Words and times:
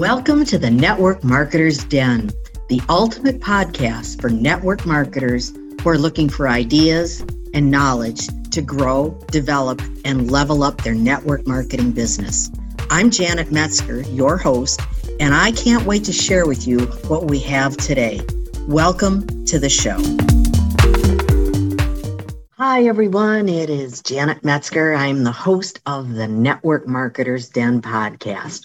Welcome 0.00 0.46
to 0.46 0.56
the 0.56 0.70
Network 0.70 1.22
Marketers 1.22 1.84
Den, 1.84 2.30
the 2.70 2.80
ultimate 2.88 3.38
podcast 3.40 4.18
for 4.18 4.30
network 4.30 4.86
marketers 4.86 5.50
who 5.50 5.90
are 5.90 5.98
looking 5.98 6.30
for 6.30 6.48
ideas 6.48 7.20
and 7.52 7.70
knowledge 7.70 8.26
to 8.52 8.62
grow, 8.62 9.10
develop, 9.30 9.82
and 10.06 10.30
level 10.30 10.62
up 10.62 10.80
their 10.80 10.94
network 10.94 11.46
marketing 11.46 11.92
business. 11.92 12.50
I'm 12.88 13.10
Janet 13.10 13.52
Metzger, 13.52 14.00
your 14.04 14.38
host, 14.38 14.80
and 15.20 15.34
I 15.34 15.52
can't 15.52 15.84
wait 15.84 16.04
to 16.04 16.12
share 16.12 16.46
with 16.46 16.66
you 16.66 16.86
what 17.08 17.28
we 17.28 17.38
have 17.40 17.76
today. 17.76 18.22
Welcome 18.68 19.44
to 19.44 19.58
the 19.58 19.68
show. 19.68 19.98
Hi, 22.56 22.84
everyone. 22.84 23.50
It 23.50 23.68
is 23.68 24.00
Janet 24.00 24.42
Metzger. 24.44 24.94
I'm 24.94 25.24
the 25.24 25.32
host 25.32 25.78
of 25.84 26.14
the 26.14 26.26
Network 26.26 26.88
Marketers 26.88 27.50
Den 27.50 27.82
podcast. 27.82 28.64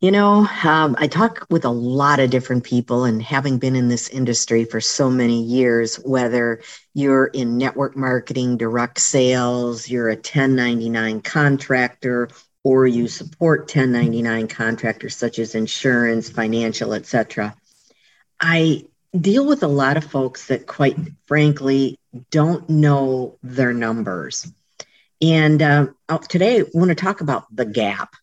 You 0.00 0.10
know, 0.10 0.48
um, 0.64 0.96
I 0.98 1.08
talk 1.08 1.46
with 1.50 1.66
a 1.66 1.70
lot 1.70 2.20
of 2.20 2.30
different 2.30 2.64
people, 2.64 3.04
and 3.04 3.22
having 3.22 3.58
been 3.58 3.76
in 3.76 3.88
this 3.88 4.08
industry 4.08 4.64
for 4.64 4.80
so 4.80 5.10
many 5.10 5.42
years, 5.42 5.96
whether 5.96 6.62
you're 6.94 7.26
in 7.26 7.58
network 7.58 7.98
marketing, 7.98 8.56
direct 8.56 8.98
sales, 8.98 9.90
you're 9.90 10.08
a 10.08 10.14
1099 10.14 11.20
contractor, 11.20 12.30
or 12.64 12.86
you 12.86 13.08
support 13.08 13.74
1099 13.74 14.48
contractors 14.48 15.16
such 15.16 15.38
as 15.38 15.54
insurance, 15.54 16.30
financial, 16.30 16.94
etc. 16.94 17.54
I 18.40 18.86
deal 19.14 19.46
with 19.46 19.62
a 19.62 19.68
lot 19.68 19.98
of 19.98 20.04
folks 20.04 20.46
that, 20.46 20.66
quite 20.66 20.96
frankly, 21.26 21.98
don't 22.30 22.66
know 22.70 23.36
their 23.42 23.74
numbers. 23.74 24.50
And 25.20 25.60
uh, 25.60 25.88
today, 26.26 26.60
I 26.60 26.64
want 26.72 26.88
to 26.88 26.94
talk 26.94 27.20
about 27.20 27.54
the 27.54 27.66
gap. 27.66 28.14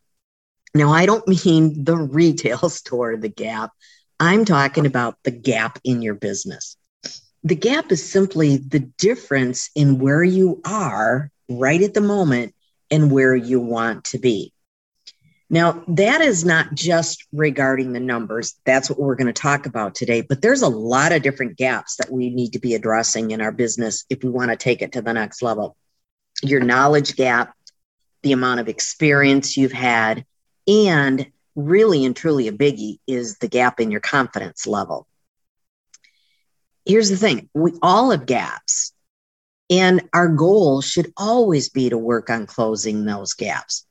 Now, 0.74 0.92
I 0.92 1.06
don't 1.06 1.28
mean 1.28 1.84
the 1.84 1.98
retail 1.98 2.70
store, 2.70 3.18
the 3.18 3.30
gap. 3.30 3.72
I'm 4.20 4.46
talking 4.46 4.86
about 4.86 5.18
the 5.24 5.32
gap 5.32 5.80
in 5.84 6.02
your 6.02 6.16
business. 6.16 6.78
The 7.44 7.56
gap 7.56 7.92
is 7.92 8.08
simply 8.08 8.58
the 8.58 8.80
difference 8.80 9.70
in 9.76 10.00
where 10.00 10.24
you 10.24 10.62
are 10.66 11.32
right 11.48 11.82
at 11.82 11.94
the 11.94 12.02
moment 12.02 12.54
and 12.90 13.12
where 13.12 13.36
you 13.36 13.60
want 13.60 14.06
to 14.06 14.18
be. 14.18 14.54
Now, 15.50 15.84
that 15.88 16.20
is 16.20 16.44
not 16.44 16.74
just 16.74 17.26
regarding 17.32 17.94
the 17.94 18.02
numbers. 18.02 18.56
That's 18.66 18.90
what 18.90 19.00
we're 19.00 19.16
going 19.16 19.34
to 19.34 19.42
talk 19.42 19.66
about 19.66 19.96
today. 19.96 20.22
But 20.22 20.42
there's 20.42 20.62
a 20.62 20.68
lot 20.68 21.14
of 21.14 21.22
different 21.22 21.58
gaps 21.58 21.96
that 21.98 22.12
we 22.12 22.30
need 22.30 22.54
to 22.54 22.60
be 22.60 22.76
addressing 22.76 23.32
in 23.32 23.40
our 23.40 23.54
business 23.54 24.06
if 24.10 24.24
we 24.24 24.30
want 24.30 24.52
to 24.52 24.58
take 24.58 24.82
it 24.82 24.92
to 24.94 25.02
the 25.02 25.14
next 25.14 25.42
level. 25.42 25.78
Your 26.44 26.60
knowledge 26.60 27.16
gap, 27.16 27.56
the 28.24 28.34
amount 28.34 28.60
of 28.60 28.68
experience 28.68 29.56
you've 29.56 29.72
had, 29.72 30.26
and 30.68 31.32
really 31.56 32.06
and 32.06 32.16
truly 32.16 32.48
a 32.48 32.52
biggie 32.52 33.00
is 33.08 33.38
the 33.38 33.48
gap 33.48 33.80
in 33.80 33.92
your 33.92 34.02
confidence 34.02 34.68
level. 34.68 35.08
Here's 36.86 37.10
the 37.10 37.18
thing 37.18 37.50
we 37.54 37.74
all 37.82 38.12
have 38.12 38.26
gaps, 38.26 38.94
and 39.70 40.08
our 40.14 40.30
goal 40.30 40.82
should 40.82 41.12
always 41.18 41.70
be 41.70 41.90
to 41.90 41.98
work 41.98 42.30
on 42.30 42.46
closing 42.46 43.06
those 43.06 43.34
gaps. 43.34 43.86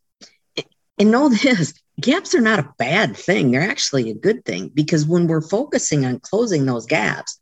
And 0.99 1.11
know 1.11 1.29
this 1.29 1.75
gaps 2.01 2.35
are 2.35 2.41
not 2.41 2.59
a 2.59 2.75
bad 2.79 3.17
thing. 3.17 3.51
They're 3.51 3.71
actually 3.71 4.11
a 4.11 4.15
good 4.15 4.45
thing 4.45 4.71
because 4.73 5.07
when 5.07 5.27
we're 5.27 5.43
focusing 5.43 6.05
on 6.07 6.21
closing 6.21 6.67
those 6.67 6.87
gaps, 6.87 7.39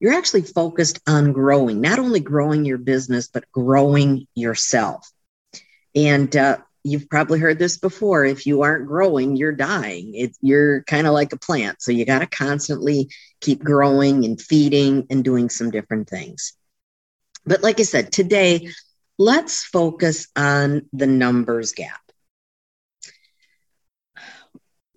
you're 0.00 0.12
actually 0.12 0.42
focused 0.42 1.00
on 1.06 1.32
growing, 1.32 1.80
not 1.80 1.98
only 1.98 2.20
growing 2.20 2.64
your 2.64 2.78
business, 2.78 3.28
but 3.28 3.50
growing 3.52 4.26
yourself. 4.34 5.10
And 5.94 6.34
uh, 6.36 6.58
you've 6.86 7.08
probably 7.08 7.38
heard 7.38 7.58
this 7.58 7.76
before 7.78 8.24
if 8.24 8.46
you 8.46 8.62
aren't 8.62 8.86
growing, 8.86 9.36
you're 9.36 9.52
dying. 9.52 10.14
It, 10.14 10.36
you're 10.40 10.82
kind 10.84 11.06
of 11.06 11.12
like 11.12 11.32
a 11.32 11.38
plant. 11.38 11.82
So 11.82 11.92
you 11.92 12.04
got 12.04 12.20
to 12.20 12.26
constantly 12.26 13.10
keep 13.40 13.62
growing 13.62 14.24
and 14.24 14.40
feeding 14.40 15.06
and 15.10 15.24
doing 15.24 15.50
some 15.50 15.70
different 15.70 16.08
things. 16.08 16.54
But 17.44 17.62
like 17.62 17.80
I 17.80 17.84
said, 17.84 18.12
today, 18.12 18.68
let's 19.18 19.64
focus 19.64 20.28
on 20.36 20.88
the 20.92 21.06
numbers 21.06 21.72
gap 21.72 22.00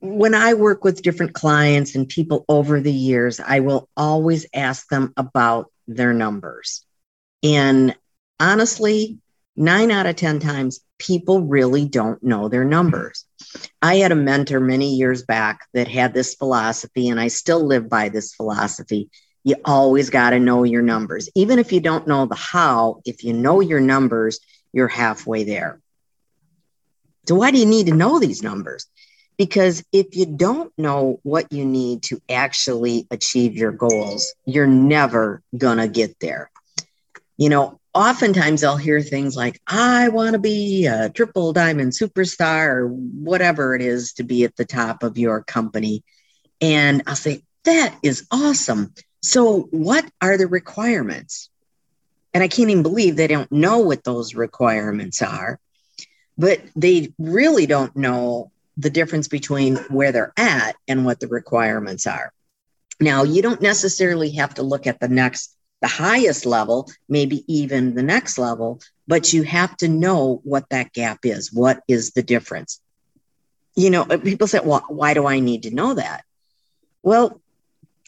when 0.02 0.34
I 0.34 0.54
work 0.54 0.84
with 0.84 1.02
different 1.02 1.34
clients 1.34 1.96
and 1.96 2.08
people 2.08 2.46
over 2.48 2.80
the 2.80 2.92
years, 2.92 3.40
I 3.40 3.60
will 3.60 3.90
always 3.98 4.46
ask 4.54 4.88
them 4.88 5.14
about 5.18 5.72
their 5.88 6.14
numbers. 6.14 6.86
And 7.44 7.96
honestly, 8.40 9.18
nine 9.56 9.92
out 9.92 10.06
of 10.06 10.16
10 10.16 10.40
times, 10.40 10.80
people 10.98 11.42
really 11.42 11.86
don't 11.86 12.22
know 12.24 12.50
their 12.50 12.66
numbers. 12.66 13.26
I 13.82 13.96
had 13.96 14.12
a 14.12 14.16
mentor 14.16 14.60
many 14.60 14.96
years 14.96 15.24
back 15.24 15.68
that 15.74 15.88
had 15.88 16.14
this 16.14 16.36
philosophy, 16.36 17.10
and 17.10 17.20
I 17.20 17.28
still 17.30 17.66
live 17.66 17.90
by 17.90 18.10
this 18.10 18.34
philosophy. 18.34 19.10
You 19.44 19.56
always 19.66 20.10
got 20.10 20.32
to 20.32 20.40
know 20.40 20.64
your 20.64 20.82
numbers. 20.82 21.30
Even 21.36 21.60
if 21.60 21.72
you 21.72 21.80
don't 21.80 22.08
know 22.08 22.26
the 22.26 22.36
how, 22.36 23.02
if 23.06 23.24
you 23.24 23.34
know 23.34 23.62
your 23.62 23.80
numbers, 23.80 24.40
you're 24.74 24.88
halfway 24.88 25.44
there. 25.46 25.80
So, 27.28 27.36
why 27.36 27.52
do 27.52 27.58
you 27.58 27.66
need 27.66 27.88
to 27.88 27.96
know 27.96 28.20
these 28.20 28.44
numbers? 28.44 28.86
Because 29.38 29.84
if 29.94 30.18
you 30.18 30.26
don't 30.26 30.74
know 30.78 31.20
what 31.24 31.52
you 31.54 31.64
need 31.64 32.04
to 32.04 32.22
actually 32.30 33.08
achieve 33.10 33.56
your 33.56 33.72
goals, 33.72 34.34
you're 34.46 34.68
never 34.68 35.42
going 35.58 35.78
to 35.78 35.88
get 35.88 36.20
there. 36.20 36.52
You 37.38 37.48
know, 37.48 37.79
oftentimes 37.94 38.64
I'll 38.64 38.78
hear 38.78 39.02
things 39.02 39.36
like, 39.36 39.60
I 39.68 40.10
want 40.10 40.34
to 40.34 40.40
be 40.40 40.86
a 40.86 41.10
triple 41.10 41.54
diamond 41.54 41.94
superstar 41.94 42.68
or 42.68 42.88
whatever 42.88 43.76
it 43.76 43.82
is 43.82 44.14
to 44.14 44.24
be 44.24 44.44
at 44.44 44.56
the 44.56 44.66
top 44.66 45.04
of 45.04 45.18
your 45.18 45.44
company. 45.44 46.04
And 46.62 47.04
I'll 47.08 47.16
say, 47.16 47.44
that 47.64 47.98
is 48.04 48.28
awesome. 48.32 48.94
So, 49.22 49.68
what 49.72 50.10
are 50.22 50.38
the 50.38 50.48
requirements? 50.48 51.50
And 52.34 52.44
I 52.44 52.48
can't 52.48 52.70
even 52.70 52.84
believe 52.84 53.16
they 53.16 53.28
don't 53.28 53.52
know 53.52 53.80
what 53.80 54.04
those 54.04 54.36
requirements 54.36 55.22
are, 55.22 55.60
but 56.38 56.62
they 56.76 57.14
really 57.18 57.66
don't 57.66 57.96
know 57.96 58.52
the 58.78 58.90
difference 58.90 59.28
between 59.28 59.76
where 59.90 60.12
they're 60.12 60.34
at 60.38 60.76
and 60.88 61.06
what 61.06 61.20
the 61.20 61.28
requirements 61.28 62.08
are. 62.08 62.32
Now, 63.02 63.24
you 63.24 63.42
don't 63.42 63.62
necessarily 63.62 64.32
have 64.32 64.54
to 64.56 64.64
look 64.64 64.88
at 64.88 65.00
the 65.00 65.08
next, 65.08 65.56
the 65.82 65.88
highest 65.88 66.46
level, 66.46 66.90
maybe 67.08 67.44
even 67.48 67.96
the 67.96 68.04
next 68.04 68.38
level, 68.38 68.82
but 69.08 69.34
you 69.34 69.44
have 69.44 69.76
to 69.78 69.88
know 69.88 70.42
what 70.44 70.70
that 70.70 70.94
gap 70.94 71.20
is. 71.24 71.54
What 71.54 71.82
is 71.88 72.12
the 72.12 72.24
difference? 72.24 72.82
You 73.76 73.90
know, 73.90 74.06
people 74.06 74.48
say, 74.48 74.60
well, 74.64 74.84
why 74.90 75.14
do 75.14 75.26
I 75.26 75.40
need 75.40 75.64
to 75.64 75.74
know 75.74 75.94
that? 75.94 76.24
Well, 77.02 77.40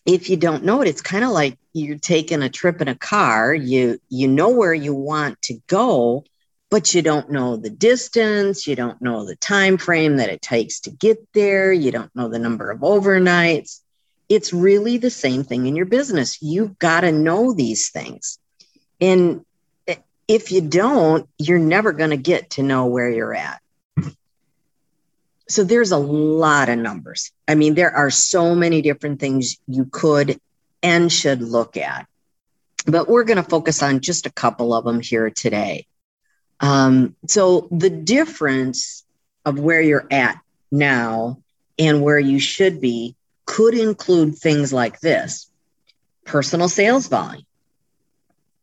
if 0.06 0.30
you 0.30 0.36
don't 0.36 0.66
know 0.66 0.82
it, 0.82 0.88
it's 0.88 1.02
kind 1.02 1.24
of 1.24 1.32
like 1.32 1.58
you're 1.74 1.98
taking 1.98 2.42
a 2.42 2.50
trip 2.50 2.82
in 2.82 2.88
a 2.88 2.96
car. 2.96 3.54
You 3.54 4.00
you 4.10 4.28
know 4.28 4.50
where 4.50 4.74
you 4.74 4.94
want 4.94 5.42
to 5.44 5.62
go, 5.68 6.26
but 6.72 6.94
you 6.96 7.04
don't 7.04 7.30
know 7.30 7.58
the 7.58 7.70
distance 7.70 8.66
you 8.66 8.76
don't 8.76 9.00
know 9.02 9.26
the 9.26 9.36
time 9.36 9.78
frame 9.78 10.18
that 10.18 10.30
it 10.30 10.42
takes 10.42 10.80
to 10.80 10.90
get 10.90 11.20
there 11.34 11.72
you 11.72 11.92
don't 11.92 12.16
know 12.16 12.30
the 12.30 12.40
number 12.40 12.72
of 12.72 12.80
overnights 12.80 13.81
it's 14.32 14.54
really 14.54 14.98
the 14.98 15.10
same 15.10 15.44
thing 15.44 15.66
in 15.66 15.76
your 15.76 15.86
business. 15.86 16.42
You've 16.42 16.80
got 16.80 17.02
to 17.02 17.12
know 17.12 17.52
these 17.52 17.90
things. 17.90 18.40
And 19.02 19.46
if 20.26 20.54
you 20.54 20.62
don't 20.62 21.28
you're 21.38 21.60
never 21.60 21.92
going 21.92 22.12
to 22.12 22.18
get 22.18 22.52
to 22.52 22.64
know 22.64 22.86
where 22.86 23.10
you're 23.10 23.36
at. 23.36 23.62
So 25.50 25.66
there's 25.66 25.92
a 25.92 25.98
lot 25.98 26.70
of 26.70 26.80
numbers. 26.80 27.32
I 27.46 27.56
mean 27.56 27.76
there 27.76 27.94
are 27.94 28.10
so 28.10 28.56
many 28.56 28.82
different 28.82 29.20
things 29.20 29.58
you 29.68 29.84
could 29.84 30.40
and 30.82 31.12
should 31.12 31.42
look 31.42 31.76
at. 31.76 32.08
But 32.86 33.10
we're 33.10 33.26
going 33.26 33.44
to 33.44 33.50
focus 33.50 33.84
on 33.84 34.00
just 34.00 34.26
a 34.28 34.32
couple 34.32 34.74
of 34.74 34.86
them 34.86 35.02
here 35.02 35.30
today. 35.30 35.88
Um, 36.62 37.18
so 37.28 37.68
the 37.70 37.90
difference 37.90 39.04
of 39.44 39.60
where 39.60 39.82
you're 39.82 40.08
at 40.10 40.40
now 40.72 41.40
and 41.78 42.02
where 42.02 42.18
you 42.18 42.40
should 42.40 42.80
be 42.80 43.16
could 43.52 43.74
include 43.74 44.34
things 44.34 44.72
like 44.72 45.02
this 45.02 45.52
personal 46.24 46.70
sales 46.70 47.08
volume. 47.08 47.46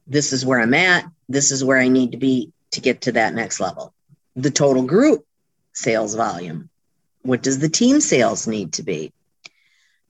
This 0.06 0.32
is 0.32 0.46
where 0.46 0.60
I'm 0.60 0.72
at. 0.72 1.04
This 1.28 1.52
is 1.52 1.62
where 1.62 1.76
I 1.76 1.88
need 1.88 2.12
to 2.12 2.16
be 2.16 2.52
to 2.70 2.80
get 2.80 3.02
to 3.02 3.12
that 3.12 3.34
next 3.34 3.60
level. 3.60 3.92
The 4.34 4.50
total 4.50 4.84
group 4.84 5.26
sales 5.74 6.14
volume. 6.14 6.70
What 7.20 7.42
does 7.42 7.58
the 7.58 7.68
team 7.68 8.00
sales 8.00 8.46
need 8.46 8.72
to 8.74 8.82
be? 8.82 9.12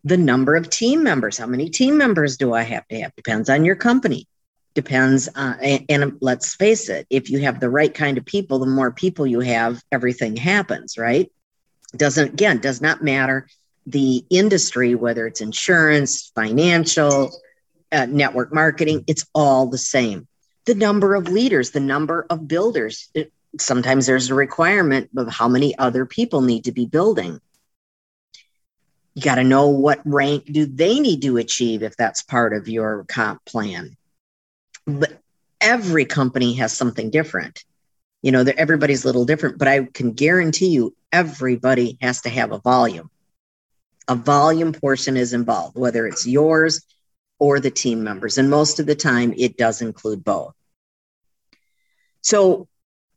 The 0.04 0.16
number 0.16 0.54
of 0.54 0.70
team 0.70 1.02
members. 1.02 1.38
How 1.38 1.46
many 1.46 1.70
team 1.70 1.98
members 1.98 2.36
do 2.36 2.54
I 2.54 2.62
have 2.62 2.86
to 2.86 3.00
have? 3.00 3.16
Depends 3.16 3.50
on 3.50 3.64
your 3.64 3.76
company 3.76 4.28
depends 4.74 5.28
uh, 5.34 5.54
and, 5.60 5.86
and, 5.88 6.18
let's 6.20 6.54
face 6.54 6.88
it 6.88 7.04
if 7.10 7.30
you 7.30 7.40
have 7.40 7.58
the 7.58 7.70
right 7.70 7.92
kind 7.92 8.16
of 8.16 8.24
people 8.24 8.60
the 8.60 8.66
more 8.66 8.92
people 8.92 9.26
you 9.26 9.40
have 9.40 9.82
everything 9.90 10.36
happens 10.36 10.96
right 10.96 11.32
doesn't 11.96 12.34
again 12.34 12.58
does 12.58 12.80
not 12.80 13.02
matter 13.02 13.48
the 13.90 14.24
industry 14.30 14.94
whether 14.94 15.26
it's 15.26 15.40
insurance 15.40 16.32
financial 16.34 17.32
uh, 17.92 18.06
network 18.06 18.52
marketing 18.54 19.04
it's 19.06 19.26
all 19.34 19.66
the 19.68 19.78
same 19.78 20.26
the 20.66 20.74
number 20.74 21.14
of 21.14 21.28
leaders 21.28 21.70
the 21.72 21.80
number 21.80 22.26
of 22.30 22.48
builders 22.48 23.10
it, 23.14 23.32
sometimes 23.60 24.06
there's 24.06 24.30
a 24.30 24.34
requirement 24.34 25.10
of 25.16 25.28
how 25.28 25.48
many 25.48 25.76
other 25.78 26.06
people 26.06 26.42
need 26.42 26.64
to 26.64 26.72
be 26.72 26.86
building 26.86 27.40
You 29.14 29.22
got 29.22 29.36
to 29.36 29.44
know 29.44 29.68
what 29.68 30.00
rank 30.06 30.46
do 30.46 30.66
they 30.66 31.00
need 31.00 31.22
to 31.22 31.38
achieve 31.38 31.82
if 31.82 31.96
that's 31.96 32.22
part 32.22 32.54
of 32.54 32.68
your 32.68 33.04
comp 33.08 33.44
plan. 33.46 33.96
But 34.86 35.20
every 35.60 36.06
company 36.06 36.54
has 36.54 36.76
something 36.76 37.10
different. 37.10 37.64
You 38.22 38.32
know, 38.32 38.44
everybody's 38.56 39.04
a 39.04 39.08
little 39.08 39.26
different, 39.26 39.58
but 39.58 39.68
I 39.68 39.86
can 39.86 40.12
guarantee 40.12 40.68
you 40.68 40.96
everybody 41.12 41.98
has 42.02 42.22
to 42.22 42.30
have 42.30 42.52
a 42.52 42.60
volume. 42.60 43.10
A 44.08 44.14
volume 44.14 44.72
portion 44.72 45.16
is 45.16 45.32
involved, 45.32 45.76
whether 45.76 46.06
it's 46.06 46.26
yours 46.26 46.84
or 47.38 47.60
the 47.60 47.70
team 47.70 48.02
members. 48.02 48.38
And 48.38 48.50
most 48.50 48.80
of 48.80 48.86
the 48.86 48.94
time, 48.94 49.34
it 49.36 49.56
does 49.56 49.82
include 49.82 50.24
both. 50.24 50.54
So 52.22 52.68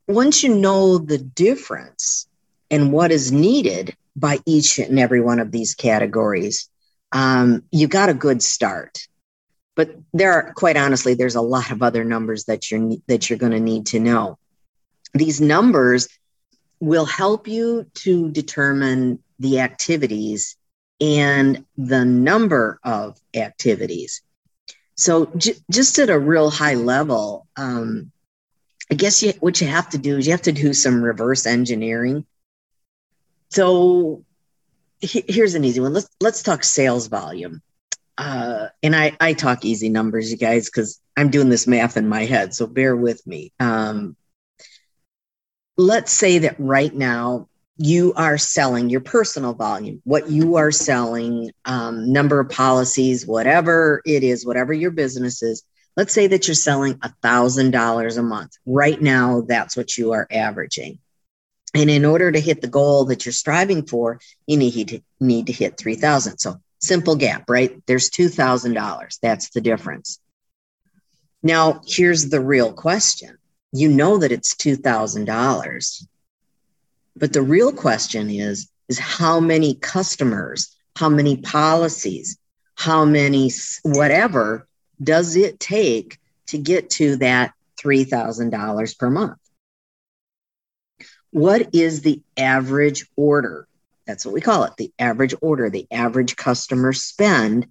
once 0.07 0.43
you 0.43 0.55
know 0.55 0.97
the 0.97 1.17
difference 1.17 2.27
and 2.69 2.91
what 2.91 3.11
is 3.11 3.31
needed 3.31 3.95
by 4.15 4.39
each 4.45 4.79
and 4.79 4.99
every 4.99 5.21
one 5.21 5.39
of 5.39 5.51
these 5.51 5.73
categories, 5.73 6.69
um, 7.11 7.63
you 7.71 7.87
got 7.87 8.09
a 8.09 8.13
good 8.13 8.44
start. 8.44 9.07
But 9.75 9.95
there 10.13 10.33
are, 10.33 10.53
quite 10.53 10.77
honestly, 10.77 11.13
there's 11.13 11.35
a 11.35 11.41
lot 11.41 11.71
of 11.71 11.81
other 11.81 12.03
numbers 12.03 12.45
that 12.45 12.69
you're 12.69 12.97
that 13.07 13.29
you're 13.29 13.39
going 13.39 13.53
to 13.53 13.59
need 13.59 13.87
to 13.87 13.99
know. 13.99 14.37
These 15.13 15.39
numbers 15.41 16.07
will 16.79 17.05
help 17.05 17.47
you 17.47 17.85
to 17.94 18.29
determine 18.31 19.19
the 19.39 19.59
activities 19.59 20.57
and 21.01 21.65
the 21.77 22.06
number 22.06 22.80
of 22.83 23.19
activities. 23.36 24.21
So, 24.95 25.25
j- 25.36 25.56
just 25.69 25.98
at 26.00 26.09
a 26.09 26.19
real 26.19 26.51
high 26.51 26.75
level, 26.75 27.48
um, 27.57 28.12
I 28.92 28.95
guess 28.95 29.24
you, 29.24 29.33
what 29.39 29.59
you 29.59 29.68
have 29.68 29.89
to 29.89 29.98
do 29.98 30.18
is 30.18 30.27
you 30.27 30.31
have 30.33 30.44
to 30.44 30.51
do 30.51 30.74
some 30.74 31.01
reverse 31.01 31.45
engineering. 31.48 32.25
So, 33.50 34.24
he, 35.00 35.24
here's 35.27 35.56
an 35.56 35.65
easy 35.65 35.80
one. 35.80 35.94
Let's 35.94 36.09
let's 36.21 36.44
talk 36.44 36.63
sales 36.63 37.07
volume. 37.07 37.62
Uh, 38.18 38.68
and 38.83 38.95
I, 38.95 39.18
I 39.19 39.33
talk 39.33 39.65
easy 39.65 39.89
numbers, 39.89 40.31
you 40.31 40.38
guys, 40.38 40.69
because 40.69 41.01
I'm 41.18 41.31
doing 41.31 41.50
this 41.50 41.65
math 41.65 41.97
in 41.97 42.07
my 42.07 42.25
head. 42.25 42.54
So 42.54 42.68
bear 42.68 42.95
with 42.95 43.25
me. 43.25 43.51
Um, 43.59 44.15
let's 45.75 46.12
say 46.12 46.39
that 46.39 46.56
right 46.59 46.94
now 46.94 47.47
you 47.77 48.13
are 48.15 48.38
selling 48.38 48.89
your 48.89 49.01
personal 49.01 49.53
volume, 49.53 50.01
what 50.03 50.29
you 50.29 50.57
are 50.57 50.71
selling, 50.71 51.51
um, 51.65 52.12
number 52.12 52.39
of 52.39 52.50
policies, 52.50 53.25
whatever 53.25 54.01
it 54.06 54.23
is, 54.23 54.45
whatever 54.45 54.73
your 54.73 54.91
business 54.91 55.41
is. 55.41 55.63
Let's 55.97 56.13
say 56.13 56.27
that 56.27 56.47
you're 56.47 56.56
selling 56.56 57.00
a 57.01 57.13
$1,000 57.23 58.18
a 58.18 58.21
month. 58.21 58.51
Right 58.65 59.01
now, 59.01 59.41
that's 59.41 59.75
what 59.75 59.97
you 59.97 60.13
are 60.13 60.27
averaging. 60.31 61.00
And 61.73 61.89
in 61.89 62.06
order 62.06 62.31
to 62.31 62.39
hit 62.39 62.62
the 62.62 62.68
goal 62.68 63.06
that 63.06 63.25
you're 63.25 63.33
striving 63.33 63.85
for, 63.85 64.19
you 64.45 64.57
need 64.57 64.89
to, 64.89 65.01
need 65.19 65.47
to 65.47 65.53
hit 65.53 65.77
3,000. 65.77 66.38
So 66.38 66.57
simple 66.79 67.15
gap, 67.15 67.50
right? 67.50 67.81
There's 67.88 68.09
$2,000. 68.09 69.19
That's 69.21 69.50
the 69.50 69.62
difference. 69.62 70.19
Now, 71.44 71.81
here's 71.85 72.29
the 72.29 72.41
real 72.41 72.73
question 72.73 73.38
you 73.73 73.88
know 73.88 74.18
that 74.18 74.33
it's 74.33 74.53
$2,000. 74.56 76.07
But 77.15 77.33
the 77.33 77.41
real 77.41 77.71
question 77.71 78.29
is, 78.29 78.69
is 78.89 78.99
how 78.99 79.39
many 79.39 79.75
customers, 79.75 80.75
how 80.95 81.09
many 81.09 81.37
policies, 81.37 82.37
how 82.75 83.05
many 83.05 83.51
whatever 83.83 84.67
does 85.01 85.35
it 85.35 85.59
take 85.59 86.19
to 86.47 86.57
get 86.57 86.89
to 86.91 87.15
that 87.17 87.53
$3,000 87.81 88.97
per 88.97 89.09
month? 89.09 89.37
What 91.31 91.73
is 91.73 92.01
the 92.01 92.21
average 92.37 93.07
order? 93.15 93.67
That's 94.05 94.25
what 94.25 94.33
we 94.33 94.41
call 94.41 94.65
it 94.65 94.75
the 94.77 94.91
average 94.99 95.33
order, 95.41 95.69
the 95.69 95.87
average 95.91 96.35
customer 96.35 96.91
spend. 96.91 97.67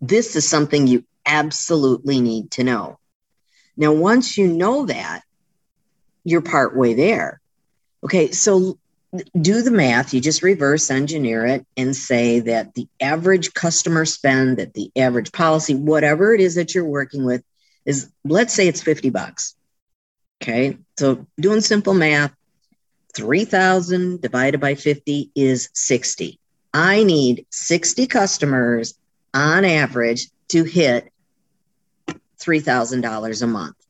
This 0.00 0.36
is 0.36 0.48
something 0.48 0.86
you 0.86 1.04
absolutely 1.24 2.20
need 2.20 2.52
to 2.52 2.64
know. 2.64 2.98
Now, 3.76 3.92
once 3.92 4.38
you 4.38 4.46
know 4.46 4.86
that, 4.86 5.22
you're 6.24 6.40
part 6.40 6.76
way 6.76 6.94
there. 6.94 7.40
Okay, 8.04 8.30
so 8.30 8.78
do 9.40 9.62
the 9.62 9.70
math. 9.70 10.12
You 10.12 10.20
just 10.20 10.42
reverse 10.42 10.90
engineer 10.90 11.46
it 11.46 11.66
and 11.76 11.94
say 11.94 12.40
that 12.40 12.74
the 12.74 12.88
average 13.00 13.54
customer 13.54 14.04
spend, 14.04 14.58
that 14.58 14.74
the 14.74 14.90
average 14.96 15.32
policy, 15.32 15.74
whatever 15.74 16.34
it 16.34 16.40
is 16.40 16.56
that 16.56 16.74
you're 16.74 16.84
working 16.84 17.24
with, 17.24 17.42
is 17.84 18.10
let's 18.24 18.52
say 18.52 18.68
it's 18.68 18.82
50 18.82 19.10
bucks. 19.10 19.54
Okay, 20.42 20.76
so 20.98 21.26
doing 21.40 21.60
simple 21.60 21.94
math, 21.94 22.34
3,000 23.14 24.20
divided 24.20 24.60
by 24.60 24.74
50 24.74 25.30
is 25.34 25.70
60. 25.72 26.38
I 26.74 27.04
need 27.04 27.46
60 27.50 28.06
customers 28.06 28.98
on 29.32 29.64
average 29.64 30.28
to 30.48 30.64
hit 30.64 31.10
$3,000 32.38 33.42
a 33.42 33.46
month. 33.46 33.85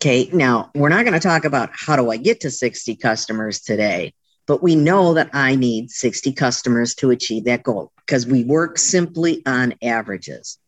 Okay, 0.00 0.30
now 0.32 0.70
we're 0.74 0.90
not 0.90 1.04
going 1.04 1.18
to 1.18 1.28
talk 1.28 1.44
about 1.44 1.70
how 1.72 1.96
do 1.96 2.10
I 2.10 2.16
get 2.18 2.40
to 2.40 2.50
60 2.50 2.94
customers 2.96 3.60
today, 3.60 4.14
but 4.46 4.62
we 4.62 4.76
know 4.76 5.14
that 5.14 5.30
I 5.32 5.56
need 5.56 5.90
60 5.90 6.32
customers 6.32 6.94
to 6.96 7.10
achieve 7.10 7.44
that 7.44 7.64
goal 7.64 7.90
because 7.96 8.24
we 8.24 8.44
work 8.44 8.78
simply 8.78 9.42
on 9.44 9.74
averages. 9.82 10.58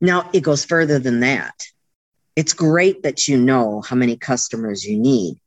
Now 0.00 0.30
it 0.32 0.42
goes 0.42 0.64
further 0.64 1.00
than 1.00 1.20
that. 1.20 1.54
It's 2.36 2.52
great 2.52 3.02
that 3.02 3.26
you 3.26 3.36
know 3.36 3.80
how 3.80 3.96
many 3.96 4.16
customers 4.16 4.84
you 4.84 4.96
need. 4.96 5.40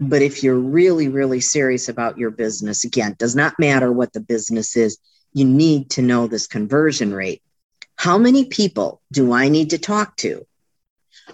But 0.00 0.22
if 0.22 0.42
you're 0.42 0.58
really, 0.58 1.08
really 1.08 1.40
serious 1.40 1.90
about 1.90 2.16
your 2.16 2.30
business, 2.30 2.84
again, 2.84 3.16
does 3.18 3.36
not 3.36 3.58
matter 3.58 3.92
what 3.92 4.14
the 4.14 4.20
business 4.20 4.76
is, 4.76 4.98
you 5.34 5.44
need 5.44 5.90
to 5.90 6.02
know 6.02 6.26
this 6.26 6.46
conversion 6.46 7.12
rate 7.12 7.42
how 8.02 8.18
many 8.18 8.46
people 8.46 9.00
do 9.12 9.32
I 9.32 9.48
need 9.48 9.70
to 9.70 9.78
talk 9.78 10.16
to? 10.16 10.44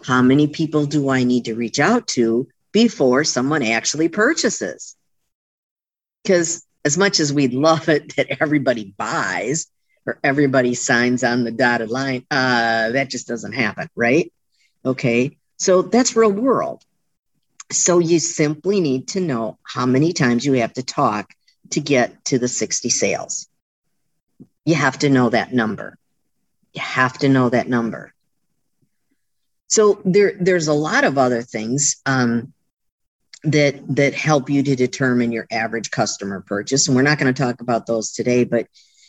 How 0.04 0.22
many 0.22 0.46
people 0.46 0.86
do 0.86 1.08
I 1.08 1.24
need 1.24 1.46
to 1.46 1.54
reach 1.54 1.80
out 1.80 2.06
to 2.08 2.48
before 2.72 3.24
someone 3.24 3.62
actually 3.62 4.08
purchases? 4.08 4.96
Because 6.22 6.64
as 6.84 6.96
much 6.96 7.20
as 7.20 7.32
we'd 7.32 7.54
love 7.54 7.88
it 7.88 8.16
that 8.16 8.40
everybody 8.40 8.94
buys 8.96 9.66
or 10.06 10.18
everybody 10.22 10.74
signs 10.74 11.24
on 11.24 11.44
the 11.44 11.50
dotted 11.50 11.90
line, 11.90 12.24
uh, 12.30 12.90
that 12.90 13.10
just 13.10 13.26
doesn't 13.26 13.52
happen, 13.52 13.88
right? 13.94 14.32
Okay. 14.84 15.36
So 15.58 15.82
that's 15.82 16.16
real 16.16 16.32
world. 16.32 16.84
So 17.70 17.98
you 17.98 18.18
simply 18.18 18.80
need 18.80 19.08
to 19.08 19.20
know 19.20 19.58
how 19.62 19.84
many 19.84 20.12
times 20.12 20.46
you 20.46 20.54
have 20.54 20.72
to 20.74 20.82
talk 20.82 21.34
to 21.70 21.80
get 21.80 22.24
to 22.26 22.38
the 22.38 22.48
60 22.48 22.88
sales. 22.88 23.48
You 24.64 24.74
have 24.74 24.98
to 25.00 25.10
know 25.10 25.28
that 25.30 25.52
number. 25.52 25.98
You 26.72 26.80
have 26.80 27.18
to 27.18 27.28
know 27.28 27.50
that 27.50 27.68
number. 27.68 28.14
So 29.68 30.00
there, 30.04 30.32
there's 30.40 30.68
a 30.68 30.74
lot 30.74 31.04
of 31.04 31.18
other 31.18 31.42
things 31.42 32.00
um, 32.06 32.52
that 33.44 33.80
that 33.94 34.14
help 34.14 34.50
you 34.50 34.62
to 34.62 34.74
determine 34.74 35.30
your 35.30 35.46
average 35.50 35.90
customer 35.90 36.40
purchase, 36.40 36.88
and 36.88 36.96
we're 36.96 37.02
not 37.02 37.18
going 37.18 37.32
to 37.32 37.42
talk 37.42 37.60
about 37.60 37.86
those 37.86 38.12
today. 38.12 38.44
But 38.44 38.66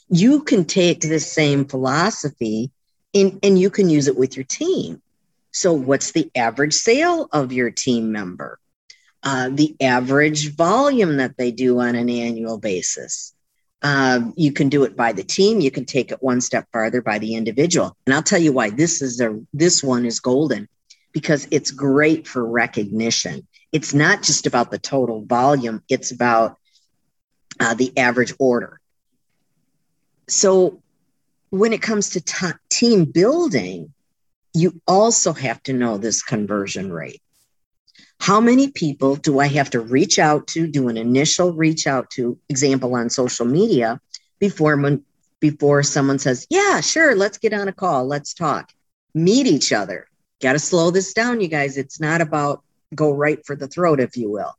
you 0.09 0.43
can 0.43 0.65
take 0.65 1.01
this 1.01 1.31
same 1.31 1.65
philosophy 1.65 2.71
in, 3.13 3.39
and 3.41 3.57
you 3.57 3.69
can 3.69 3.89
use 3.89 4.07
it 4.07 4.17
with 4.17 4.35
your 4.35 4.43
team. 4.43 5.01
So, 5.51 5.73
what's 5.73 6.11
the 6.11 6.29
average 6.35 6.73
sale 6.73 7.27
of 7.31 7.51
your 7.51 7.71
team 7.71 8.11
member? 8.11 8.59
Uh, 9.23 9.49
the 9.51 9.75
average 9.81 10.55
volume 10.55 11.17
that 11.17 11.37
they 11.37 11.51
do 11.51 11.79
on 11.79 11.95
an 11.95 12.09
annual 12.09 12.57
basis. 12.57 13.33
Um, 13.81 14.33
you 14.35 14.51
can 14.51 14.69
do 14.69 14.83
it 14.83 14.95
by 14.95 15.13
the 15.13 15.23
team. 15.23 15.61
You 15.61 15.71
can 15.71 15.85
take 15.85 16.11
it 16.11 16.21
one 16.21 16.41
step 16.41 16.67
farther 16.73 17.01
by 17.01 17.19
the 17.19 17.35
individual. 17.35 17.95
And 18.05 18.13
I'll 18.13 18.23
tell 18.23 18.39
you 18.39 18.51
why 18.51 18.69
this 18.69 19.01
is 19.01 19.21
a 19.21 19.39
this 19.53 19.81
one 19.83 20.05
is 20.05 20.19
golden 20.19 20.67
because 21.13 21.47
it's 21.51 21.71
great 21.71 22.27
for 22.27 22.45
recognition. 22.45 23.47
It's 23.71 23.93
not 23.93 24.21
just 24.23 24.47
about 24.47 24.71
the 24.71 24.79
total 24.79 25.23
volume; 25.23 25.81
it's 25.87 26.11
about 26.11 26.57
uh, 27.59 27.73
the 27.73 27.97
average 27.97 28.33
order. 28.37 28.79
So, 30.27 30.81
when 31.49 31.73
it 31.73 31.81
comes 31.81 32.11
to 32.11 32.21
t- 32.21 32.47
team 32.69 33.05
building, 33.05 33.93
you 34.53 34.81
also 34.87 35.33
have 35.33 35.63
to 35.63 35.73
know 35.73 35.97
this 35.97 36.21
conversion 36.21 36.91
rate. 36.91 37.21
How 38.19 38.41
many 38.41 38.69
people 38.69 39.15
do 39.15 39.39
I 39.39 39.47
have 39.47 39.69
to 39.71 39.79
reach 39.79 40.19
out 40.19 40.47
to, 40.47 40.67
do 40.67 40.89
an 40.89 40.97
initial 40.97 41.53
reach 41.53 41.87
out 41.87 42.09
to, 42.11 42.37
example 42.49 42.93
on 42.95 43.09
social 43.09 43.45
media, 43.45 43.99
before 44.39 44.99
before 45.39 45.83
someone 45.83 46.19
says, 46.19 46.45
"Yeah, 46.49 46.81
sure, 46.81 47.15
let's 47.15 47.37
get 47.37 47.53
on 47.53 47.69
a 47.69 47.73
call, 47.73 48.05
let's 48.05 48.33
talk." 48.33 48.71
Meet 49.13 49.47
each 49.47 49.71
other. 49.71 50.07
Got 50.41 50.53
to 50.53 50.59
slow 50.59 50.91
this 50.91 51.13
down, 51.13 51.41
you 51.41 51.47
guys. 51.47 51.77
It's 51.77 51.99
not 51.99 52.21
about 52.21 52.61
go 52.93 53.11
right 53.11 53.43
for 53.45 53.55
the 53.55 53.67
throat, 53.67 53.99
if 53.99 54.17
you 54.17 54.29
will. 54.29 54.53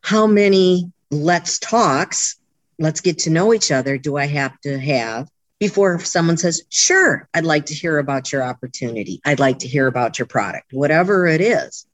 How 0.00 0.26
many 0.26 0.90
let's 1.10 1.58
talks, 1.58 2.36
let's 2.78 3.02
get 3.02 3.20
to 3.20 3.30
know 3.30 3.52
each 3.52 3.70
other 3.70 3.98
do 3.98 4.16
I 4.16 4.26
have 4.26 4.58
to 4.62 4.78
have 4.78 5.28
before 5.58 6.00
someone 6.00 6.38
says, 6.38 6.62
Sure, 6.70 7.28
I'd 7.34 7.44
like 7.44 7.66
to 7.66 7.74
hear 7.74 7.98
about 7.98 8.32
your 8.32 8.42
opportunity. 8.42 9.20
I'd 9.24 9.40
like 9.40 9.60
to 9.60 9.68
hear 9.68 9.86
about 9.86 10.18
your 10.18 10.26
product, 10.26 10.72
whatever 10.72 11.26
it 11.26 11.42
is 11.42 11.86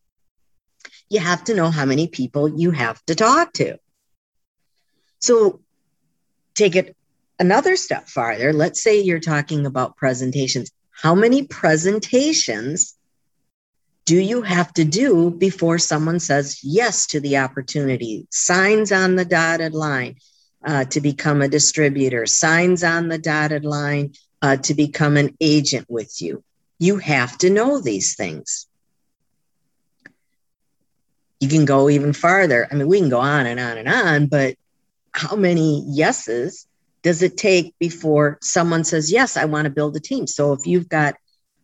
you 1.14 1.21
have 1.21 1.44
to 1.44 1.54
know 1.54 1.71
how 1.71 1.85
many 1.85 2.09
people 2.09 2.49
you 2.49 2.73
have 2.73 3.02
to 3.06 3.14
talk 3.14 3.52
to. 3.54 3.78
So 5.21 5.61
take 6.54 6.76
it 6.76 6.97
another 7.38 7.76
step 7.76 8.09
farther. 8.09 8.52
Let's 8.52 8.83
say 8.83 9.00
you're 9.00 9.21
talking 9.21 9.64
about 9.64 9.97
presentations. 9.97 10.71
How 10.90 11.14
many 11.14 11.47
presentations 11.47 12.94
do 14.04 14.18
you 14.18 14.42
have 14.42 14.73
to 14.75 14.85
do 14.85 15.30
before 15.30 15.78
someone 15.78 16.21
says 16.21 16.61
yes 16.62 17.06
to 17.09 17.21
the 17.21 17.38
opportunity? 17.38 18.26
Signs 18.30 18.92
on 18.92 19.16
the 19.16 19.25
dotted 19.25 19.73
line 19.73 20.16
uh, 20.64 20.85
to 20.87 21.00
become 21.00 21.42
a 21.42 21.49
distributor, 21.49 22.26
signs 22.26 22.85
on 22.85 23.09
the 23.09 23.18
dotted 23.18 23.64
line 23.64 24.14
uh, 24.42 24.56
to 24.56 24.75
become 24.75 25.16
an 25.16 25.37
agent 25.40 25.87
with 25.88 26.21
you. 26.21 26.42
You 26.78 26.99
have 26.99 27.38
to 27.38 27.50
know 27.50 27.80
these 27.80 28.14
things. 28.14 28.66
You 31.45 31.51
can 31.51 31.67
go 31.67 31.91
even 31.91 32.15
farther. 32.15 32.67
I 32.71 32.75
mean, 32.75 32.89
we 32.89 32.99
can 32.99 33.11
go 33.11 33.21
on 33.21 33.45
and 33.45 33.61
on 33.61 33.77
and 33.77 33.87
on, 33.87 34.27
but 34.29 34.57
how 35.13 35.37
many 35.37 35.85
yeses 35.87 36.67
does 37.03 37.23
it 37.23 37.37
take 37.37 37.75
before 37.79 38.39
someone 38.41 38.83
says, 38.83 39.13
Yes, 39.13 39.37
I 39.37 39.45
want 39.45 39.67
to 39.67 39.71
build 39.71 39.95
a 39.95 40.01
team? 40.01 40.27
So 40.27 40.55
if 40.55 40.67
you've 40.67 40.89
got 40.89 41.17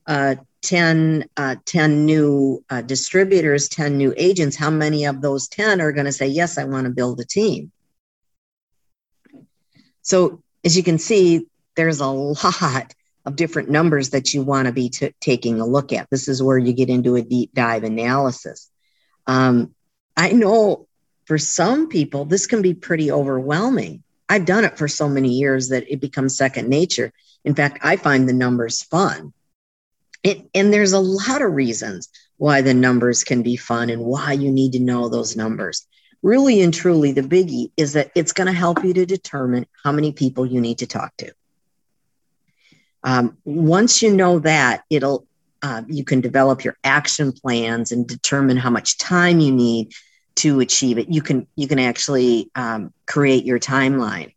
uh, 0.06 0.34
10, 0.60 1.24
uh, 1.34 1.56
10 1.64 2.04
new 2.04 2.62
uh, 2.68 2.82
distributors, 2.82 3.70
10 3.70 3.96
new 3.96 4.12
agents, 4.18 4.54
how 4.54 4.68
many 4.68 5.06
of 5.06 5.22
those 5.22 5.48
10 5.48 5.80
are 5.80 5.92
going 5.92 6.04
to 6.04 6.12
say, 6.12 6.26
Yes, 6.26 6.58
I 6.58 6.64
want 6.64 6.84
to 6.84 6.92
build 6.92 7.18
a 7.18 7.24
team? 7.24 7.72
So 10.02 10.42
as 10.62 10.76
you 10.76 10.82
can 10.82 10.98
see, 10.98 11.46
there's 11.74 12.00
a 12.00 12.06
lot 12.06 12.94
of 13.24 13.34
different 13.34 13.70
numbers 13.70 14.10
that 14.10 14.34
you 14.34 14.42
want 14.42 14.66
to 14.66 14.72
be 14.72 14.90
t- 14.90 15.14
taking 15.20 15.58
a 15.58 15.66
look 15.66 15.90
at. 15.94 16.10
This 16.10 16.28
is 16.28 16.42
where 16.42 16.58
you 16.58 16.74
get 16.74 16.90
into 16.90 17.16
a 17.16 17.22
deep 17.22 17.54
dive 17.54 17.84
analysis. 17.84 18.70
Um, 19.30 19.72
I 20.16 20.32
know 20.32 20.88
for 21.26 21.38
some 21.38 21.88
people, 21.88 22.24
this 22.24 22.48
can 22.48 22.62
be 22.62 22.74
pretty 22.74 23.12
overwhelming. 23.12 24.02
I've 24.28 24.44
done 24.44 24.64
it 24.64 24.76
for 24.76 24.88
so 24.88 25.08
many 25.08 25.28
years 25.28 25.68
that 25.68 25.88
it 25.88 26.00
becomes 26.00 26.36
second 26.36 26.68
nature. 26.68 27.12
In 27.44 27.54
fact, 27.54 27.78
I 27.84 27.94
find 27.94 28.28
the 28.28 28.32
numbers 28.32 28.82
fun. 28.82 29.32
It, 30.24 30.50
and 30.52 30.72
there's 30.72 30.94
a 30.94 30.98
lot 30.98 31.42
of 31.42 31.52
reasons 31.52 32.08
why 32.38 32.60
the 32.60 32.74
numbers 32.74 33.22
can 33.22 33.42
be 33.42 33.54
fun 33.54 33.88
and 33.88 34.02
why 34.02 34.32
you 34.32 34.50
need 34.50 34.72
to 34.72 34.80
know 34.80 35.08
those 35.08 35.36
numbers. 35.36 35.86
Really 36.24 36.60
and 36.60 36.74
truly, 36.74 37.12
the 37.12 37.22
biggie 37.22 37.70
is 37.76 37.92
that 37.92 38.10
it's 38.16 38.32
going 38.32 38.48
to 38.48 38.52
help 38.52 38.82
you 38.82 38.92
to 38.94 39.06
determine 39.06 39.64
how 39.84 39.92
many 39.92 40.10
people 40.10 40.44
you 40.44 40.60
need 40.60 40.78
to 40.78 40.88
talk 40.88 41.16
to. 41.18 41.32
Um, 43.04 43.38
once 43.44 44.02
you 44.02 44.12
know 44.12 44.40
that, 44.40 44.82
it'll 44.90 45.24
uh, 45.62 45.82
you 45.88 46.04
can 46.04 46.20
develop 46.20 46.64
your 46.64 46.76
action 46.84 47.32
plans 47.32 47.92
and 47.92 48.06
determine 48.06 48.56
how 48.56 48.70
much 48.70 48.98
time 48.98 49.40
you 49.40 49.52
need 49.52 49.92
to 50.36 50.60
achieve 50.60 50.98
it. 50.98 51.08
You 51.08 51.22
can 51.22 51.46
you 51.56 51.68
can 51.68 51.78
actually 51.78 52.50
um, 52.54 52.92
create 53.06 53.44
your 53.44 53.58
timeline. 53.58 54.34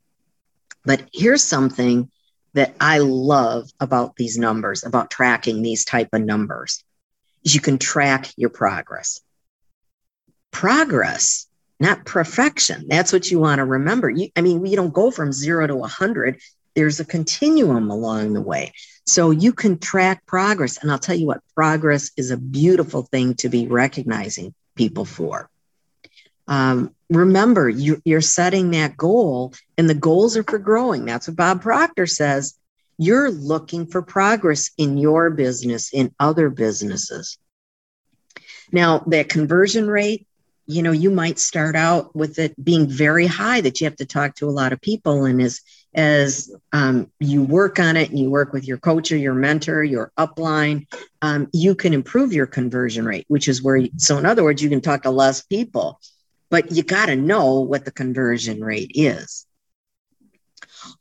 But 0.86 1.04
here's 1.14 1.44
something 1.44 2.10
that 2.54 2.76
I 2.80 3.00
love 3.00 3.70
about 3.80 4.16
these 4.16 4.38
numbers, 4.38 4.84
about 4.84 5.10
tracking 5.10 5.62
these 5.62 5.86
type 5.86 6.10
of 6.14 6.22
numbers, 6.22 6.84
is 7.44 7.56
you 7.56 7.62
can 7.62 7.78
track 7.78 8.32
your 8.36 8.50
progress. 8.50 9.22
Progress, 10.52 11.48
not 11.80 12.06
perfection. 12.06 12.86
That's 12.88 13.14
what 13.14 13.32
you 13.32 13.40
want 13.40 13.60
to 13.60 13.66
remember. 13.66 14.10
You, 14.10 14.30
I 14.36 14.42
mean, 14.42 14.66
you 14.66 14.76
don't 14.76 14.94
go 14.94 15.10
from 15.10 15.32
zero 15.32 15.66
to 15.66 15.76
100. 15.76 16.40
There's 16.76 17.00
a 17.00 17.06
continuum 17.06 17.90
along 17.90 18.34
the 18.34 18.42
way. 18.42 18.74
So 19.06 19.32
you 19.32 19.54
can 19.54 19.80
track 19.80 20.26
progress. 20.26 20.78
And 20.78 20.92
I'll 20.92 21.00
tell 21.00 21.16
you 21.16 21.28
what, 21.28 21.42
progress 21.56 22.12
is 22.18 22.32
a 22.32 22.38
beautiful 22.38 23.04
thing 23.04 23.36
to 23.36 23.50
be 23.50 23.68
recognizing 23.68 24.54
people 24.76 25.06
for 25.06 25.50
um, 26.48 26.94
remember 27.10 27.70
you, 27.70 28.02
you're 28.06 28.22
setting 28.22 28.72
that 28.72 28.98
goal 28.98 29.54
and 29.78 29.90
the 29.90 29.96
goals 29.96 30.36
are 30.36 30.44
for 30.44 30.60
growing 30.60 31.06
that's 31.06 31.28
what 31.28 31.38
bob 31.38 31.62
proctor 31.62 32.08
says 32.08 32.56
you're 32.98 33.32
looking 33.32 33.86
for 33.86 34.02
progress 34.02 34.72
in 34.78 34.98
your 34.98 35.30
business 35.30 35.94
in 35.94 36.14
other 36.20 36.50
businesses 36.50 37.38
now 38.72 39.00
that 39.08 39.30
conversion 39.30 39.88
rate 39.88 40.28
you 40.66 40.82
know 40.82 40.92
you 40.92 41.12
might 41.12 41.40
start 41.40 41.76
out 41.76 42.16
with 42.16 42.40
it 42.40 42.62
being 42.64 42.88
very 42.88 43.28
high 43.28 43.62
that 43.62 43.80
you 43.80 43.86
have 43.86 43.96
to 43.96 44.06
talk 44.06 44.36
to 44.36 44.48
a 44.48 44.52
lot 44.52 44.74
of 44.74 44.82
people 44.82 45.26
and 45.26 45.42
as 45.42 45.62
as 45.96 46.54
um, 46.72 47.12
you 47.20 47.44
work 47.44 47.80
on 47.80 47.98
it 47.98 48.10
and 48.10 48.20
you 48.20 48.30
work 48.30 48.54
with 48.54 48.68
your 48.68 48.78
coach 48.78 49.12
or 49.12 49.18
your 49.18 49.34
mentor 49.34 49.84
your 49.84 50.12
upline 50.18 50.86
um, 51.22 51.48
you 51.54 51.76
can 51.76 51.94
improve 51.94 52.34
your 52.34 52.48
conversion 52.48 53.06
rate 53.06 53.26
which 53.28 53.48
is 53.48 53.62
where 53.62 53.78
you, 53.78 53.90
so 53.98 54.18
in 54.18 54.26
other 54.26 54.44
words 54.44 54.62
you 54.62 54.70
can 54.70 54.82
talk 54.82 55.04
to 55.04 55.12
less 55.12 55.42
people 55.42 56.00
but 56.54 56.72
you 56.72 56.84
got 56.84 57.08
to 57.08 57.16
know 57.16 57.62
what 57.62 57.84
the 57.84 57.90
conversion 57.90 58.64
rate 58.64 58.92
is. 58.94 59.48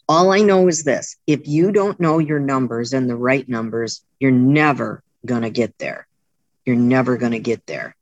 All 0.09 0.33
I 0.33 0.39
know 0.39 0.67
is 0.67 0.83
this 0.83 1.19
if 1.27 1.47
you 1.47 1.73
don't 1.73 2.01
know 2.01 2.19
your 2.19 2.39
numbers 2.39 2.95
and 2.95 3.07
the 3.07 3.17
right 3.17 3.47
numbers, 3.47 4.03
you're 4.19 4.31
never 4.31 5.03
going 5.27 5.43
to 5.43 5.51
get 5.51 5.77
there. 5.77 6.07
You're 6.65 6.77
never 6.77 7.19
going 7.19 7.33
to 7.33 7.39
get 7.39 7.67
there. 7.67 7.95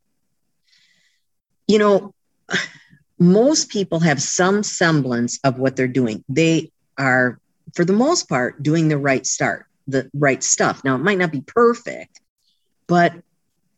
You 1.67 1.81
know, 1.81 2.15
most 3.19 3.69
people 3.69 3.99
have 3.99 4.23
some 4.23 4.63
semblance 4.63 5.41
of 5.43 5.59
what 5.59 5.75
they're 5.75 5.89
doing. 5.89 6.23
They 6.29 6.71
are, 7.01 7.41
for 7.75 7.85
the 7.85 7.93
most 7.93 8.29
part, 8.29 8.63
doing 8.63 8.89
the 8.89 8.99
right 8.99 9.27
start, 9.27 9.67
the 9.89 10.11
right 10.15 10.43
stuff. 10.43 10.85
Now, 10.85 10.95
it 10.95 11.03
might 11.03 11.19
not 11.19 11.33
be 11.33 11.41
perfect, 11.41 12.21
but 12.87 13.15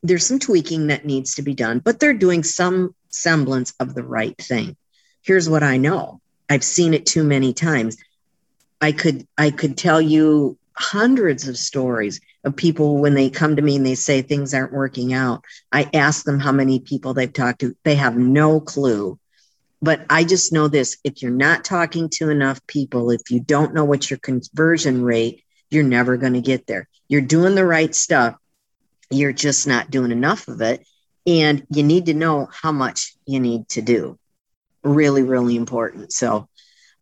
there's 0.03 0.27
some 0.27 0.41
tweaking 0.41 0.89
that 0.89 1.07
needs 1.07 1.37
to 1.37 1.43
be 1.43 1.55
done, 1.55 1.79
but 1.79 2.01
they're 2.01 2.15
doing 2.15 2.43
some 2.43 2.95
semblance 3.09 3.73
of 3.79 3.95
the 3.95 4.03
right 4.03 4.37
thing. 4.37 4.77
Here's 5.23 5.49
what 5.49 5.63
I 5.63 5.77
know. 5.77 6.21
I've 6.51 6.65
seen 6.65 6.95
it 6.95 7.07
too 7.07 7.23
many 7.23 7.53
times. 7.53 7.97
I 8.81 8.93
could 8.93 9.27
I 9.39 9.51
could 9.51 9.79
tell 9.79 10.01
you 10.01 10.59
hundreds 10.75 11.47
of 11.47 11.57
stories 11.57 12.21
of 12.45 12.57
people 12.57 12.99
when 12.99 13.15
they 13.15 13.31
come 13.31 13.55
to 13.57 13.63
me 13.63 13.77
and 13.77 13.87
they 13.87 13.95
say 13.95 14.23
things 14.23 14.53
aren't 14.53 14.73
working 14.73 15.13
out. 15.13 15.45
I 15.71 15.89
ask 15.95 16.25
them 16.25 16.41
how 16.41 16.51
many 16.51 16.81
people 16.81 17.15
they've 17.15 17.33
talked 17.33 17.61
to. 17.61 17.77
They 17.85 17.95
have 17.95 18.17
no 18.17 18.61
clue. 18.61 19.19
But 19.83 20.07
I 20.09 20.25
just 20.25 20.53
know 20.53 20.69
this 20.69 20.97
if 21.05 21.21
you're 21.21 21.33
not 21.33 21.65
talking 21.65 22.09
to 22.15 22.31
enough 22.31 22.65
people, 22.67 23.11
if 23.11 23.31
you 23.31 23.41
don't 23.41 23.75
know 23.75 23.85
what 23.85 24.09
your 24.09 24.19
conversion 24.21 25.03
rate, 25.03 25.43
you're 25.71 25.83
never 25.83 26.17
going 26.17 26.35
to 26.35 26.41
get 26.41 26.67
there. 26.67 26.89
You're 27.09 27.21
doing 27.21 27.55
the 27.55 27.67
right 27.67 27.95
stuff. 27.95 28.37
You're 29.11 29.33
just 29.33 29.67
not 29.67 29.91
doing 29.91 30.13
enough 30.13 30.49
of 30.49 30.61
it 30.63 30.87
and 31.27 31.67
you 31.71 31.83
need 31.83 32.07
to 32.07 32.15
know 32.15 32.49
how 32.51 32.73
much 32.73 33.15
you 33.27 33.41
need 33.41 33.69
to 33.69 33.83
do 33.83 34.19
really 34.83 35.23
really 35.23 35.55
important 35.55 36.13
so 36.13 36.49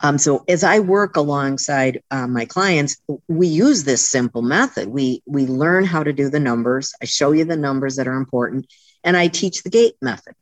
um, 0.01 0.19
so 0.19 0.45
as 0.49 0.63
i 0.63 0.79
work 0.79 1.17
alongside 1.17 2.03
uh, 2.11 2.27
my 2.27 2.45
clients 2.45 3.01
we 3.29 3.47
use 3.47 3.85
this 3.85 4.09
simple 4.09 4.43
method 4.43 4.89
we 4.89 5.23
we 5.27 5.47
learn 5.47 5.85
how 5.85 6.03
to 6.03 6.13
do 6.13 6.29
the 6.29 6.41
numbers 6.41 6.93
i 7.01 7.07
show 7.07 7.33
you 7.33 7.45
the 7.45 7.57
numbers 7.57 7.97
that 7.97 8.07
are 8.07 8.17
important 8.17 8.67
and 9.03 9.17
i 9.17 9.29
teach 9.29 9.63
the 9.63 9.71
gate 9.71 9.95
method 10.03 10.35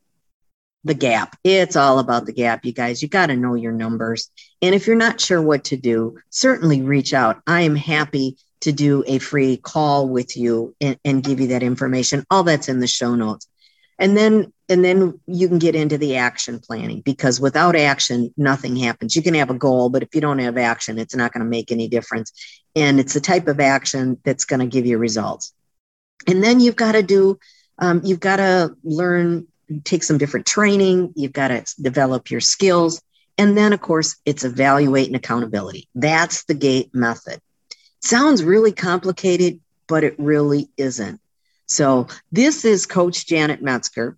the 0.83 0.93
gap. 0.93 1.37
It's 1.43 1.75
all 1.75 1.99
about 1.99 2.25
the 2.25 2.33
gap 2.33 2.65
you 2.65 2.71
guys. 2.71 3.01
You 3.01 3.09
got 3.09 3.27
to 3.27 3.35
know 3.35 3.55
your 3.55 3.71
numbers. 3.71 4.29
And 4.61 4.73
if 4.73 4.87
you're 4.87 4.95
not 4.95 5.19
sure 5.19 5.41
what 5.41 5.65
to 5.65 5.77
do 5.77 6.17
certainly 6.29 6.81
reach 6.81 7.13
out. 7.13 7.41
I 7.45 7.61
am 7.61 7.75
happy 7.75 8.37
to 8.61 8.71
do 8.71 9.03
a 9.07 9.19
free 9.19 9.57
call 9.57 10.09
with 10.09 10.35
you 10.35 10.75
and, 10.81 10.97
and 11.05 11.23
give 11.23 11.39
you 11.39 11.47
that 11.47 11.63
information. 11.63 12.25
All 12.29 12.43
that's 12.43 12.69
in 12.69 12.79
the 12.79 12.87
show 12.87 13.15
notes. 13.15 13.47
And 13.97 14.15
then 14.15 14.53
and 14.69 14.85
then 14.85 15.19
you 15.25 15.47
can 15.47 15.57
get 15.57 15.75
into 15.75 15.97
the 15.97 16.17
action 16.17 16.59
planning 16.59 17.01
because 17.01 17.41
without 17.41 17.75
action 17.75 18.33
nothing 18.37 18.75
happens. 18.75 19.15
You 19.15 19.21
can 19.21 19.33
have 19.33 19.49
a 19.49 19.55
goal 19.55 19.89
but 19.89 20.03
if 20.03 20.15
you 20.15 20.21
don't 20.21 20.39
have 20.39 20.57
action 20.57 20.97
it's 20.97 21.15
not 21.15 21.33
going 21.33 21.43
to 21.43 21.49
make 21.49 21.71
any 21.71 21.89
difference. 21.89 22.31
And 22.75 22.99
it's 22.99 23.13
the 23.13 23.19
type 23.19 23.47
of 23.47 23.59
action 23.59 24.17
that's 24.23 24.45
going 24.45 24.61
to 24.61 24.67
give 24.67 24.85
you 24.85 24.97
results. 24.97 25.53
And 26.27 26.41
then 26.41 26.61
you've 26.61 26.77
got 26.77 26.93
to 26.93 27.03
do 27.03 27.39
um, 27.79 28.01
you've 28.03 28.19
got 28.19 28.37
to 28.37 28.75
learn 28.83 29.47
take 29.83 30.03
some 30.03 30.17
different 30.17 30.45
training 30.45 31.13
you've 31.15 31.33
got 31.33 31.49
to 31.49 31.63
develop 31.81 32.31
your 32.31 32.41
skills 32.41 33.01
and 33.37 33.57
then 33.57 33.73
of 33.73 33.81
course 33.81 34.17
it's 34.25 34.43
evaluate 34.43 35.07
and 35.07 35.15
accountability 35.15 35.87
that's 35.95 36.43
the 36.45 36.53
gate 36.53 36.89
method 36.93 37.39
sounds 38.01 38.43
really 38.43 38.71
complicated 38.71 39.59
but 39.87 40.03
it 40.03 40.15
really 40.17 40.69
isn't 40.77 41.19
so 41.69 42.07
this 42.31 42.65
is 42.65 42.87
Coach 42.87 43.27
Janet 43.27 43.61
Metzger 43.61 44.17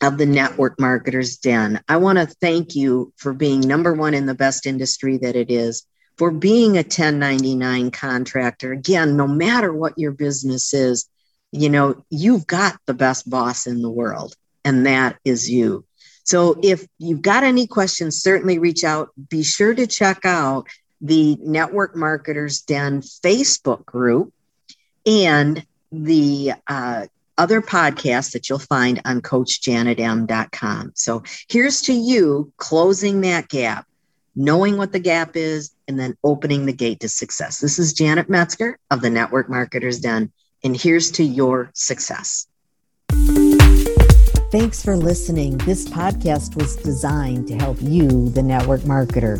of 0.00 0.16
the 0.16 0.26
Network 0.26 0.78
Marketers 0.78 1.36
Den. 1.38 1.82
I 1.88 1.96
want 1.96 2.18
to 2.18 2.26
thank 2.26 2.76
you 2.76 3.12
for 3.16 3.32
being 3.32 3.60
number 3.60 3.92
one 3.92 4.14
in 4.14 4.26
the 4.26 4.34
best 4.34 4.64
industry 4.64 5.18
that 5.18 5.34
it 5.34 5.50
is, 5.50 5.84
for 6.16 6.30
being 6.30 6.76
a 6.76 6.86
1099 6.86 7.90
contractor. 7.90 8.72
Again, 8.72 9.16
no 9.16 9.26
matter 9.26 9.72
what 9.72 9.98
your 9.98 10.12
business 10.12 10.72
is, 10.72 11.08
you 11.50 11.68
know, 11.68 12.04
you've 12.10 12.46
got 12.46 12.78
the 12.86 12.94
best 12.94 13.28
boss 13.28 13.66
in 13.66 13.82
the 13.82 13.90
world, 13.90 14.36
and 14.68 14.86
that 14.86 15.16
is 15.24 15.50
you. 15.50 15.84
So 16.24 16.58
if 16.62 16.86
you've 16.98 17.22
got 17.22 17.42
any 17.42 17.66
questions, 17.66 18.22
certainly 18.22 18.58
reach 18.58 18.84
out. 18.84 19.10
Be 19.28 19.42
sure 19.42 19.74
to 19.74 19.86
check 19.86 20.24
out 20.24 20.68
the 21.00 21.38
Network 21.40 21.96
Marketers 21.96 22.60
Den 22.60 23.00
Facebook 23.00 23.84
group 23.84 24.32
and 25.06 25.64
the 25.90 26.52
uh, 26.66 27.06
other 27.38 27.62
podcasts 27.62 28.32
that 28.32 28.48
you'll 28.48 28.58
find 28.58 29.00
on 29.04 29.22
coachjanetm.com. 29.22 30.92
So 30.94 31.22
here's 31.48 31.80
to 31.82 31.92
you 31.94 32.52
closing 32.58 33.22
that 33.22 33.48
gap 33.48 33.86
knowing 34.38 34.76
what 34.76 34.92
the 34.92 35.00
gap 35.00 35.34
is, 35.34 35.72
and 35.88 35.98
then 35.98 36.16
opening 36.22 36.64
the 36.64 36.72
gate 36.72 37.00
to 37.00 37.08
success. 37.08 37.58
This 37.58 37.80
is 37.80 37.92
Janet 37.92 38.30
Metzger 38.30 38.78
of 38.88 39.00
the 39.00 39.10
Network 39.10 39.50
Marketers 39.50 39.98
Den, 39.98 40.30
and 40.62 40.80
here's 40.80 41.10
to 41.12 41.24
your 41.24 41.72
success. 41.74 42.46
Thanks 44.50 44.82
for 44.82 44.96
listening. 44.96 45.58
This 45.58 45.86
podcast 45.86 46.56
was 46.56 46.74
designed 46.76 47.48
to 47.48 47.56
help 47.56 47.76
you, 47.82 48.30
the 48.30 48.42
network 48.42 48.80
marketer. 48.80 49.38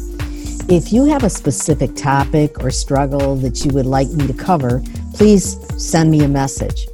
If 0.70 0.92
you 0.92 1.06
have 1.06 1.24
a 1.24 1.30
specific 1.30 1.96
topic 1.96 2.62
or 2.62 2.70
struggle 2.70 3.34
that 3.36 3.64
you 3.64 3.72
would 3.72 3.86
like 3.86 4.08
me 4.08 4.26
to 4.26 4.34
cover, 4.34 4.82
please 5.14 5.56
send 5.82 6.10
me 6.10 6.24
a 6.24 6.28
message. 6.28 6.88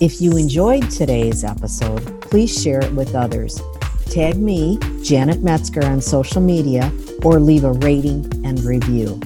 If 0.00 0.20
you 0.20 0.36
enjoyed 0.36 0.90
today's 0.90 1.44
episode, 1.44 2.20
please 2.22 2.60
share 2.60 2.80
it 2.80 2.92
with 2.94 3.14
others. 3.14 3.62
Tag 4.06 4.36
me, 4.36 4.76
Janet 5.04 5.44
Metzger, 5.44 5.84
on 5.84 6.00
social 6.00 6.40
media 6.40 6.90
or 7.22 7.38
leave 7.38 7.62
a 7.62 7.74
rating 7.74 8.24
and 8.44 8.58
review. 8.64 9.20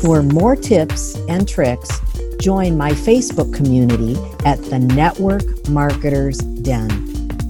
For 0.00 0.20
more 0.24 0.56
tips 0.56 1.14
and 1.28 1.48
tricks, 1.48 2.00
join 2.40 2.76
my 2.76 2.90
Facebook 2.90 3.54
community 3.54 4.16
at 4.44 4.60
the 4.64 4.80
Network 4.80 5.68
Marketers 5.68 6.38
Den. 6.38 7.17